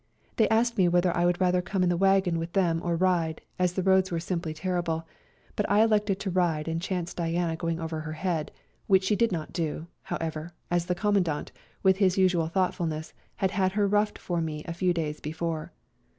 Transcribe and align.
They 0.37 0.49
asked 0.49 0.79
me 0.79 0.87
whether 0.87 1.15
I 1.15 1.27
would 1.27 1.39
rather 1.39 1.61
come 1.61 1.83
in 1.83 1.89
the 1.89 1.95
wagon 1.95 2.39
with 2.39 2.53
them 2.53 2.81
or 2.83 2.95
ride, 2.95 3.41
as 3.59 3.73
the 3.73 3.83
roads 3.83 4.09
were 4.09 4.19
simply 4.19 4.51
terrible, 4.51 5.05
but 5.55 5.69
I 5.69 5.83
elected 5.83 6.19
to 6.21 6.31
ride 6.31 6.67
and 6.67 6.81
chance 6.81 7.13
Diana 7.13 7.55
going 7.55 7.79
on 7.79 7.87
her 7.89 8.13
head, 8.13 8.49
which 8.87 9.03
she 9.03 9.15
did 9.15 9.31
not 9.31 9.53
do, 9.53 9.85
however, 10.01 10.55
as 10.71 10.87
the 10.87 10.95
Commandant, 10.95 11.51
with 11.83 11.97
his 11.97 12.17
usual 12.17 12.47
thoughtfulness, 12.47 13.13
had 13.35 13.51
had 13.51 13.73
her 13.73 13.87
roughed 13.87 14.17
for 14.17 14.41
me 14.41 14.63
a 14.67 14.73
few 14.73 14.91
days 14.91 15.19
before. 15.19 15.71